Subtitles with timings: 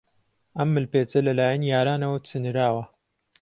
[0.57, 2.83] ئەم ملپێچە لەلایەن یارانەوە چنراوە.